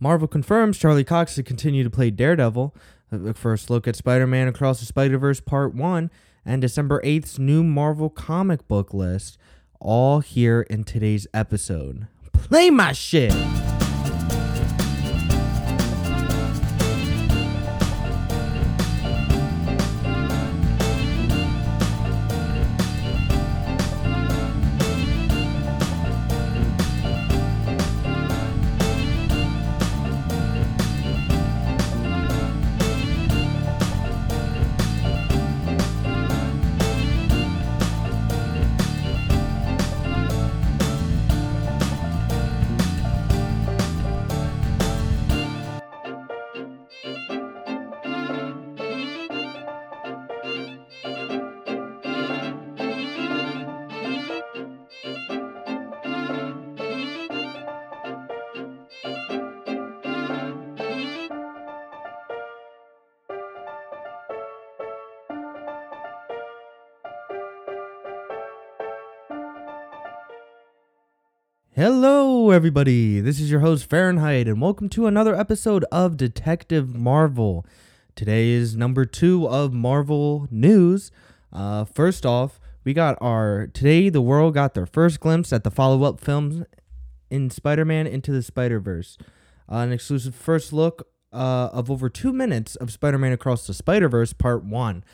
Marvel 0.00 0.28
confirms 0.28 0.78
Charlie 0.78 1.04
Cox 1.04 1.34
to 1.34 1.42
continue 1.42 1.82
to 1.84 1.90
play 1.90 2.10
Daredevil. 2.10 2.74
Uh, 3.12 3.24
A 3.24 3.34
first 3.34 3.70
look 3.70 3.88
at 3.88 3.96
Spider 3.96 4.26
Man 4.26 4.48
Across 4.48 4.80
the 4.80 4.86
Spider 4.86 5.18
Verse 5.18 5.40
Part 5.40 5.74
1 5.74 6.10
and 6.44 6.62
December 6.62 7.00
8th's 7.04 7.38
new 7.38 7.62
Marvel 7.64 8.10
comic 8.10 8.66
book 8.68 8.94
list. 8.94 9.38
All 9.80 10.20
here 10.20 10.62
in 10.62 10.84
today's 10.84 11.26
episode. 11.32 12.06
Play 12.32 12.70
my 12.70 12.92
shit! 12.92 13.32
Hello, 71.78 72.50
everybody. 72.50 73.20
This 73.20 73.38
is 73.38 73.52
your 73.52 73.60
host, 73.60 73.88
Fahrenheit, 73.88 74.48
and 74.48 74.60
welcome 74.60 74.88
to 74.88 75.06
another 75.06 75.36
episode 75.36 75.84
of 75.92 76.16
Detective 76.16 76.92
Marvel. 76.92 77.64
Today 78.16 78.48
is 78.48 78.74
number 78.74 79.04
two 79.04 79.48
of 79.48 79.72
Marvel 79.72 80.48
news. 80.50 81.12
Uh, 81.52 81.84
first 81.84 82.26
off, 82.26 82.58
we 82.82 82.94
got 82.94 83.16
our 83.20 83.68
Today 83.68 84.08
the 84.08 84.20
World 84.20 84.54
got 84.54 84.74
their 84.74 84.86
first 84.86 85.20
glimpse 85.20 85.52
at 85.52 85.62
the 85.62 85.70
follow 85.70 86.02
up 86.02 86.18
films 86.18 86.64
in 87.30 87.48
Spider 87.48 87.84
Man 87.84 88.08
Into 88.08 88.32
the 88.32 88.42
Spider 88.42 88.80
Verse. 88.80 89.16
Uh, 89.70 89.76
an 89.76 89.92
exclusive 89.92 90.34
first 90.34 90.72
look 90.72 91.06
uh, 91.32 91.68
of 91.72 91.92
over 91.92 92.08
two 92.08 92.32
minutes 92.32 92.74
of 92.74 92.90
Spider 92.90 93.18
Man 93.18 93.30
Across 93.30 93.68
the 93.68 93.74
Spider 93.74 94.08
Verse 94.08 94.32
Part 94.32 94.64
1. 94.64 95.04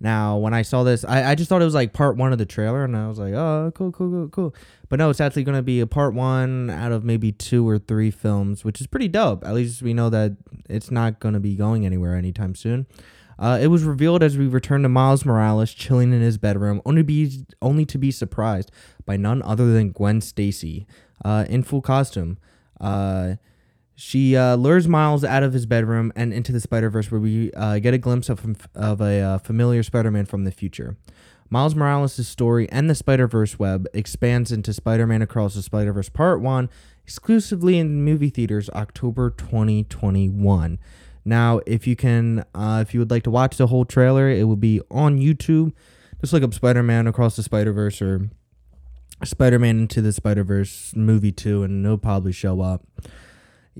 Now, 0.00 0.36
when 0.36 0.54
I 0.54 0.62
saw 0.62 0.84
this, 0.84 1.04
I, 1.04 1.30
I 1.30 1.34
just 1.34 1.48
thought 1.48 1.60
it 1.60 1.64
was 1.64 1.74
like 1.74 1.92
part 1.92 2.16
one 2.16 2.32
of 2.32 2.38
the 2.38 2.46
trailer, 2.46 2.84
and 2.84 2.96
I 2.96 3.08
was 3.08 3.18
like, 3.18 3.34
oh, 3.34 3.72
cool, 3.74 3.90
cool, 3.90 4.10
cool, 4.10 4.28
cool. 4.28 4.54
But 4.88 5.00
no, 5.00 5.10
it's 5.10 5.20
actually 5.20 5.44
going 5.44 5.56
to 5.56 5.62
be 5.62 5.80
a 5.80 5.86
part 5.86 6.14
one 6.14 6.70
out 6.70 6.92
of 6.92 7.04
maybe 7.04 7.32
two 7.32 7.68
or 7.68 7.78
three 7.78 8.10
films, 8.10 8.64
which 8.64 8.80
is 8.80 8.86
pretty 8.86 9.08
dope. 9.08 9.44
At 9.44 9.54
least 9.54 9.82
we 9.82 9.94
know 9.94 10.08
that 10.10 10.36
it's 10.70 10.90
not 10.90 11.18
going 11.18 11.34
to 11.34 11.40
be 11.40 11.56
going 11.56 11.84
anywhere 11.84 12.14
anytime 12.14 12.54
soon. 12.54 12.86
Uh, 13.40 13.58
it 13.60 13.68
was 13.68 13.84
revealed 13.84 14.22
as 14.22 14.36
we 14.36 14.46
return 14.46 14.82
to 14.82 14.88
Miles 14.88 15.24
Morales 15.24 15.72
chilling 15.72 16.12
in 16.12 16.20
his 16.20 16.38
bedroom, 16.38 16.82
only 16.84 17.02
be 17.02 17.46
only 17.62 17.84
to 17.86 17.98
be 17.98 18.10
surprised 18.10 18.72
by 19.06 19.16
none 19.16 19.42
other 19.42 19.72
than 19.72 19.90
Gwen 19.90 20.20
Stacy 20.20 20.86
uh, 21.24 21.44
in 21.48 21.62
full 21.62 21.80
costume. 21.80 22.38
Uh, 22.80 23.34
she 24.00 24.36
uh, 24.36 24.54
lures 24.54 24.86
Miles 24.86 25.24
out 25.24 25.42
of 25.42 25.52
his 25.52 25.66
bedroom 25.66 26.12
and 26.14 26.32
into 26.32 26.52
the 26.52 26.60
Spider 26.60 26.88
Verse, 26.88 27.10
where 27.10 27.20
we 27.20 27.50
uh, 27.54 27.80
get 27.80 27.94
a 27.94 27.98
glimpse 27.98 28.28
of, 28.28 28.68
of 28.76 29.00
a 29.00 29.20
uh, 29.20 29.38
familiar 29.38 29.82
Spider 29.82 30.12
Man 30.12 30.24
from 30.24 30.44
the 30.44 30.52
future. 30.52 30.96
Miles 31.50 31.74
Morales' 31.74 32.28
story 32.28 32.70
and 32.70 32.88
the 32.88 32.94
Spider 32.94 33.26
Verse 33.26 33.58
web 33.58 33.88
expands 33.92 34.52
into 34.52 34.72
Spider 34.72 35.04
Man 35.04 35.20
Across 35.20 35.56
the 35.56 35.62
Spider 35.62 35.92
Verse 35.92 36.08
Part 36.08 36.40
1, 36.40 36.70
exclusively 37.02 37.76
in 37.76 38.04
movie 38.04 38.30
theaters 38.30 38.70
October 38.70 39.30
2021. 39.30 40.78
Now, 41.24 41.60
if 41.66 41.88
you 41.88 41.96
can, 41.96 42.44
uh, 42.54 42.84
if 42.86 42.94
you 42.94 43.00
would 43.00 43.10
like 43.10 43.24
to 43.24 43.32
watch 43.32 43.56
the 43.56 43.66
whole 43.66 43.84
trailer, 43.84 44.30
it 44.30 44.44
will 44.44 44.54
be 44.54 44.80
on 44.92 45.18
YouTube. 45.18 45.72
Just 46.20 46.32
look 46.32 46.44
up 46.44 46.54
Spider 46.54 46.84
Man 46.84 47.08
Across 47.08 47.34
the 47.34 47.42
Spider 47.42 47.72
Verse 47.72 48.00
or 48.00 48.30
Spider 49.24 49.58
Man 49.58 49.80
Into 49.80 50.00
the 50.00 50.12
Spider 50.12 50.44
Verse 50.44 50.94
movie 50.94 51.32
2, 51.32 51.64
and 51.64 51.84
it'll 51.84 51.98
probably 51.98 52.30
show 52.30 52.60
up. 52.60 52.86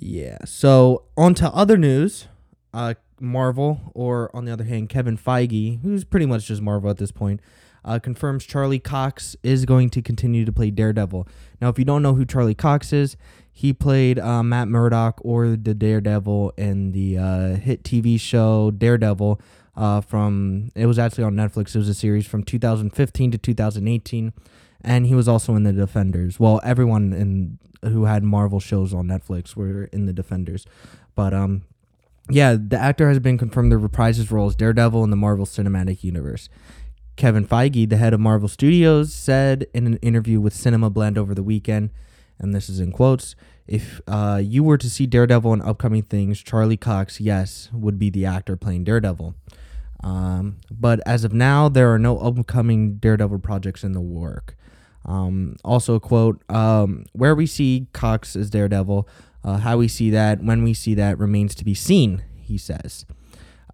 Yeah. 0.01 0.39
So 0.45 1.05
on 1.17 1.35
to 1.35 1.51
other 1.51 1.77
news. 1.77 2.29
Uh, 2.73 2.95
Marvel, 3.21 3.93
or 3.95 4.31
on 4.35 4.45
the 4.45 4.53
other 4.53 4.65
hand, 4.65 4.89
Kevin 4.89 5.17
Feige, 5.17 5.81
who's 5.83 6.05
pretty 6.05 6.27
much 6.27 6.47
just 6.47 6.63
Marvel 6.63 6.91
at 6.91 6.99
this 6.99 7.11
point, 7.11 7.41
uh, 7.85 7.99
confirms 7.99 8.45
Charlie 8.45 8.79
Cox 8.79 9.37
is 9.43 9.65
going 9.65 9.91
to 9.91 10.03
continue 10.03 10.45
to 10.45 10.53
play 10.53 10.71
Daredevil. 10.71 11.27
Now, 11.61 11.69
if 11.69 11.79
you 11.79 11.85
don't 11.85 12.03
know 12.03 12.15
who 12.15 12.25
Charlie 12.25 12.55
Cox 12.55 12.93
is, 12.93 13.17
he 13.53 13.73
played 13.73 14.19
uh, 14.19 14.43
Matt 14.43 14.69
Murdock 14.69 15.21
or 15.25 15.49
the 15.57 15.75
Daredevil 15.75 16.53
in 16.57 16.93
the 16.93 17.19
uh, 17.19 17.55
hit 17.57 17.83
TV 17.83 18.21
show 18.21 18.71
Daredevil. 18.71 19.41
Uh, 19.77 20.01
from 20.01 20.73
it 20.75 20.87
was 20.87 20.99
actually 20.99 21.23
on 21.23 21.35
Netflix. 21.35 21.75
It 21.75 21.79
was 21.79 21.89
a 21.89 21.95
series 21.95 22.27
from 22.27 22.43
2015 22.43 23.31
to 23.31 23.39
2018, 23.39 24.33
and 24.81 25.07
he 25.07 25.15
was 25.15 25.29
also 25.29 25.55
in 25.55 25.63
the 25.63 25.73
Defenders. 25.73 26.41
Well, 26.41 26.61
everyone 26.65 27.13
in 27.13 27.61
who 27.83 28.05
had 28.05 28.23
Marvel 28.23 28.61
shows 28.61 28.93
on 28.93 29.07
Netflix 29.07 29.57
were 29.57 29.85
in 29.85 30.07
the 30.07 30.13
Defenders. 30.13 30.67
But 31.15 31.35
um, 31.35 31.63
yeah, 32.31 32.57
the 32.59 32.79
actor 32.79 33.09
has 33.09 33.19
been 33.19 33.39
confirmed 33.39 33.71
to 33.71 33.79
reprise 33.79 34.17
his 34.17 34.31
role 34.31 34.49
as 34.49 34.57
Daredevil 34.57 35.05
in 35.05 35.11
the 35.11 35.17
Marvel 35.17 35.47
Cinematic 35.47 36.05
Universe. 36.05 36.49
Kevin 37.17 37.47
Feige, 37.47 37.89
the 37.89 37.97
head 37.97 38.15
of 38.15 38.21
Marvel 38.21 38.49
Studios, 38.49 39.13
said 39.13 39.67
in 39.75 39.87
an 39.87 39.97
interview 39.97 40.41
with 40.41 40.55
Cinema 40.55 40.89
Blend 40.89 41.19
over 41.19 41.35
the 41.35 41.43
weekend, 41.43 41.91
and 42.39 42.55
this 42.55 42.69
is 42.69 42.79
in 42.79 42.93
quotes, 42.93 43.35
if 43.67 44.01
uh, 44.07 44.41
you 44.43 44.63
were 44.63 44.79
to 44.79 44.89
see 44.89 45.07
Daredevil 45.07 45.53
in 45.53 45.61
upcoming 45.63 46.03
things, 46.03 46.41
Charlie 46.41 46.77
Cox, 46.77 47.21
yes, 47.21 47.69
would 47.73 47.99
be 47.99 48.09
the 48.09 48.25
actor 48.25 48.57
playing 48.57 48.85
Daredevil. 48.85 49.35
Um, 50.03 50.59
but 50.71 51.01
as 51.05 51.25
of 51.25 51.33
now, 51.33 51.69
there 51.69 51.93
are 51.93 51.99
no 51.99 52.19
upcoming 52.19 52.99
Daredevil 52.99 53.41
projects 53.41 53.83
in 53.83 53.93
the 53.93 54.01
work. 54.01 54.57
Um, 55.05 55.57
also, 55.65 55.99
quote, 55.99 56.43
um, 56.51 57.05
where 57.13 57.35
we 57.35 57.47
see 57.47 57.87
Cox 57.93 58.37
as 58.37 58.51
Daredevil, 58.51 59.09
uh, 59.45 59.59
how 59.59 59.79
we 59.79 59.89
see 59.89 60.11
that, 60.11 60.43
when 60.43 60.63
we 60.63 60.75
see 60.75 60.95
that 60.95 61.19
remains 61.19 61.55
to 61.57 61.65
be 61.65 61.75
seen, 61.75 62.23
he 62.37 62.59
says. 62.59 63.07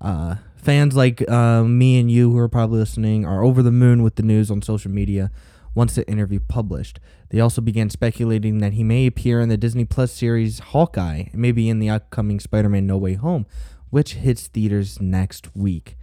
Uh, 0.00 0.36
fans 0.56 0.94
like 0.96 1.28
uh, 1.30 1.64
me 1.64 1.98
and 1.98 2.10
you 2.10 2.30
who 2.30 2.38
are 2.38 2.48
probably 2.48 2.78
listening 2.78 3.24
are 3.24 3.42
over 3.42 3.62
the 3.62 3.70
moon 3.72 4.02
with 4.02 4.16
the 4.16 4.22
news 4.22 4.50
on 4.50 4.62
social 4.62 4.90
media 4.90 5.30
once 5.74 5.94
the 5.94 6.08
interview 6.08 6.40
published. 6.40 7.00
They 7.30 7.40
also 7.40 7.60
began 7.60 7.90
speculating 7.90 8.58
that 8.58 8.74
he 8.74 8.84
may 8.84 9.06
appear 9.06 9.40
in 9.40 9.48
the 9.48 9.56
Disney 9.56 9.84
Plus 9.84 10.12
series 10.12 10.60
Hawkeye 10.60 11.24
and 11.32 11.34
maybe 11.34 11.68
in 11.68 11.80
the 11.80 11.90
upcoming 11.90 12.38
Spider 12.38 12.68
Man 12.68 12.86
No 12.86 12.96
Way 12.96 13.14
Home, 13.14 13.46
which 13.90 14.14
hits 14.14 14.46
theaters 14.46 15.00
next 15.00 15.54
week. 15.56 15.96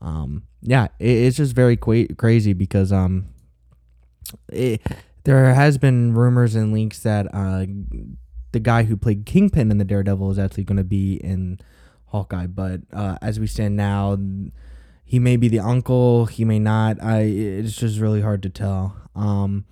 Um, 0.00 0.44
yeah, 0.62 0.88
it, 0.98 1.10
it's 1.10 1.36
just 1.36 1.54
very 1.54 1.76
qu- 1.76 2.14
crazy 2.16 2.52
because 2.52 2.92
um, 2.92 3.26
it, 4.52 4.82
there 5.24 5.54
has 5.54 5.78
been 5.78 6.14
rumors 6.14 6.54
and 6.54 6.72
leaks 6.72 7.00
that 7.00 7.26
uh, 7.32 7.66
the 8.52 8.60
guy 8.60 8.84
who 8.84 8.96
played 8.96 9.26
Kingpin 9.26 9.70
in 9.70 9.78
the 9.78 9.84
Daredevil 9.84 10.30
is 10.30 10.38
actually 10.38 10.64
going 10.64 10.78
to 10.78 10.84
be 10.84 11.14
in 11.14 11.58
Hawkeye. 12.06 12.46
But 12.46 12.82
uh, 12.92 13.16
as 13.22 13.38
we 13.38 13.46
stand 13.46 13.76
now, 13.76 14.18
he 15.04 15.18
may 15.18 15.36
be 15.36 15.48
the 15.48 15.60
uncle, 15.60 16.26
he 16.26 16.44
may 16.44 16.58
not. 16.58 17.02
I 17.02 17.20
it's 17.20 17.76
just 17.76 17.98
really 17.98 18.20
hard 18.20 18.42
to 18.44 18.48
tell. 18.48 18.96
Um, 19.14 19.64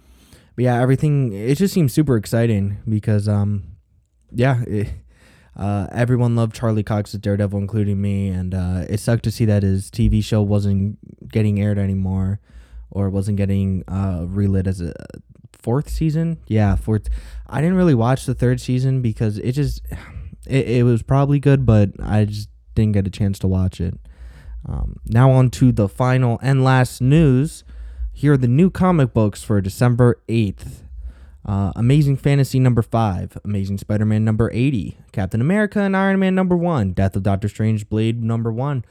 but 0.57 0.65
yeah, 0.65 0.81
everything 0.81 1.33
it 1.33 1.57
just 1.57 1.73
seems 1.73 1.93
super 1.93 2.17
exciting 2.17 2.79
because 2.89 3.29
um, 3.29 3.65
yeah. 4.33 4.63
It, 4.67 4.89
uh, 5.57 5.89
everyone 5.91 6.37
loved 6.37 6.55
Charlie 6.55 6.85
Cox's 6.85 7.19
Daredevil, 7.19 7.59
including 7.59 8.01
me, 8.01 8.29
and 8.29 8.55
uh, 8.55 8.85
it 8.89 9.01
sucked 9.01 9.25
to 9.25 9.33
see 9.33 9.45
that 9.47 9.65
his 9.65 9.91
TV 9.91 10.23
show 10.23 10.41
wasn't 10.41 10.99
getting 11.33 11.61
aired 11.61 11.79
anymore 11.79 12.39
or 12.91 13.11
wasn't 13.11 13.37
getting 13.37 13.85
uh, 13.89 14.25
relit 14.27 14.67
as 14.67 14.81
a 14.81 14.95
fourth 15.53 15.89
season. 15.89 16.39
Yeah, 16.47 16.77
fourth. 16.77 17.09
I 17.47 17.61
didn't 17.61 17.77
really 17.77 17.95
watch 17.95 18.27
the 18.27 18.35
third 18.35 18.61
season 18.61 19.03
because 19.03 19.39
it 19.39 19.53
just 19.53 19.83
it, 20.47 20.69
it 20.69 20.83
was 20.85 21.03
probably 21.03 21.39
good, 21.39 21.67
but 21.67 21.91
I 22.03 22.25
just 22.25 22.49
didn't 22.75 22.93
get 22.93 23.07
a 23.07 23.11
chance 23.11 23.39
to 23.41 23.49
watch 23.49 23.81
it. 23.81 23.99
Um, 24.67 24.97
now 25.07 25.31
on 25.31 25.51
to 25.51 25.73
the 25.73 25.89
final 25.89 26.39
and 26.43 26.65
last 26.65 27.01
news. 27.01 27.65
Here 28.13 28.33
are 28.33 28.37
the 28.37 28.49
new 28.49 28.69
comic 28.71 29.15
books 29.15 29.45
for 29.45 29.61
December 29.61 30.21
eighth. 30.29 30.83
Uh, 31.47 31.73
Amazing 31.77 32.17
Fantasy 32.17 32.59
number 32.59 32.83
5, 32.83 33.39
Amazing 33.43 33.79
Spider 33.79 34.05
Man 34.05 34.23
number 34.23 34.51
80, 34.53 34.99
Captain 35.13 35.41
America 35.41 35.81
and 35.81 35.97
Iron 35.97 36.19
Man 36.19 36.35
number 36.35 36.55
1, 36.55 36.93
Death 36.93 37.17
of 37.17 37.23
Doctor 37.23 37.49
Strange 37.49 37.89
Blade 37.89 38.23
number 38.23 38.53
1, 38.53 38.85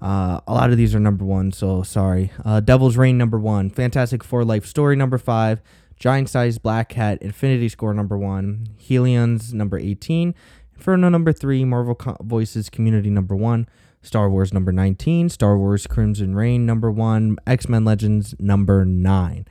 uh, 0.00 0.40
a 0.46 0.52
lot 0.52 0.70
of 0.70 0.76
these 0.76 0.94
are 0.94 1.00
number 1.00 1.24
one, 1.24 1.50
so 1.52 1.82
sorry. 1.82 2.30
Uh, 2.44 2.60
Devil's 2.60 2.96
Reign 2.96 3.18
number 3.18 3.38
one, 3.38 3.70
Fantastic 3.70 4.22
Four 4.22 4.44
Life 4.44 4.64
Story 4.64 4.94
number 4.96 5.18
five, 5.18 5.60
Giant 5.98 6.28
Size 6.28 6.58
Black 6.58 6.88
Cat 6.90 7.20
Infinity 7.20 7.68
Score 7.68 7.92
number 7.92 8.16
one, 8.16 8.68
Hellions 8.78 9.52
number 9.52 9.78
18, 9.78 10.34
Inferno 10.76 11.08
number 11.08 11.32
three, 11.32 11.64
Marvel 11.64 11.96
Co- 11.96 12.16
Voices 12.20 12.70
Community 12.70 13.10
number 13.10 13.34
one, 13.34 13.68
Star 14.00 14.30
Wars 14.30 14.52
number 14.54 14.70
19, 14.70 15.28
Star 15.28 15.58
Wars 15.58 15.88
Crimson 15.88 16.36
Reign 16.36 16.64
number 16.64 16.90
one, 16.90 17.36
X 17.46 17.68
Men 17.68 17.84
Legends 17.84 18.34
number 18.38 18.84
nine. 18.84 19.46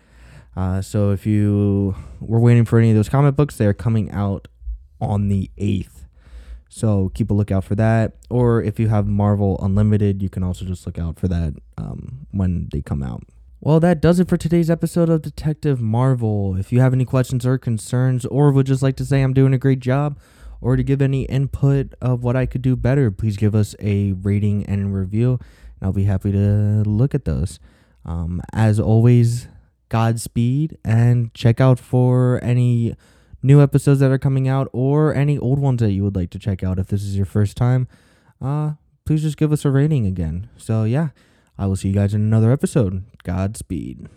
Uh, 0.55 0.81
so 0.81 1.11
if 1.11 1.25
you 1.25 1.95
were 2.21 2.39
waiting 2.39 2.65
for 2.65 2.79
any 2.79 2.89
of 2.89 2.95
those 2.95 3.09
comic 3.09 3.35
books, 3.35 3.57
they're 3.57 3.73
coming 3.73 4.09
out 4.11 4.47
on 4.99 5.27
the 5.27 5.51
8th. 5.59 6.06
So 6.77 7.09
keep 7.15 7.31
a 7.31 7.33
lookout 7.33 7.63
for 7.63 7.73
that. 7.73 8.17
Or 8.29 8.61
if 8.61 8.79
you 8.79 8.89
have 8.89 9.07
Marvel 9.07 9.59
Unlimited, 9.63 10.21
you 10.21 10.29
can 10.29 10.43
also 10.43 10.63
just 10.63 10.85
look 10.85 10.99
out 10.99 11.19
for 11.19 11.27
that 11.27 11.55
um, 11.75 12.27
when 12.29 12.69
they 12.71 12.83
come 12.83 13.01
out. 13.01 13.23
Well, 13.59 13.79
that 13.79 13.99
does 13.99 14.19
it 14.19 14.29
for 14.29 14.37
today's 14.37 14.69
episode 14.69 15.09
of 15.09 15.23
Detective 15.23 15.81
Marvel. 15.81 16.55
If 16.55 16.71
you 16.71 16.79
have 16.79 16.93
any 16.93 17.03
questions 17.03 17.47
or 17.47 17.57
concerns, 17.57 18.27
or 18.27 18.51
would 18.51 18.67
just 18.67 18.83
like 18.83 18.95
to 18.97 19.05
say 19.05 19.23
I'm 19.23 19.33
doing 19.33 19.55
a 19.55 19.57
great 19.57 19.79
job, 19.79 20.19
or 20.61 20.75
to 20.75 20.83
give 20.83 21.01
any 21.01 21.23
input 21.23 21.95
of 21.99 22.23
what 22.23 22.35
I 22.35 22.45
could 22.45 22.61
do 22.61 22.75
better, 22.75 23.09
please 23.09 23.37
give 23.37 23.55
us 23.55 23.75
a 23.79 24.11
rating 24.11 24.63
and 24.67 24.93
review, 24.93 25.39
and 25.79 25.87
I'll 25.87 25.93
be 25.93 26.03
happy 26.03 26.31
to 26.31 26.83
look 26.85 27.15
at 27.15 27.25
those. 27.25 27.59
Um, 28.05 28.39
as 28.53 28.79
always, 28.79 29.47
Godspeed 29.89 30.77
and 30.85 31.33
check 31.33 31.59
out 31.59 31.79
for 31.79 32.39
any 32.43 32.95
new 33.47 33.61
episodes 33.61 34.01
that 34.01 34.11
are 34.11 34.17
coming 34.17 34.47
out 34.47 34.69
or 34.73 35.15
any 35.15 35.37
old 35.37 35.57
ones 35.57 35.79
that 35.79 35.93
you 35.93 36.03
would 36.03 36.15
like 36.15 36.29
to 36.31 36.37
check 36.37 36.63
out 36.63 36.77
if 36.77 36.87
this 36.87 37.01
is 37.01 37.15
your 37.15 37.25
first 37.25 37.55
time. 37.55 37.87
Uh, 38.41 38.73
please 39.05 39.21
just 39.21 39.37
give 39.37 39.53
us 39.53 39.63
a 39.63 39.71
rating 39.71 40.05
again. 40.05 40.49
So, 40.57 40.83
yeah, 40.83 41.09
I 41.57 41.65
will 41.65 41.77
see 41.77 41.87
you 41.87 41.93
guys 41.93 42.13
in 42.13 42.21
another 42.21 42.51
episode. 42.51 43.05
Godspeed. 43.23 44.09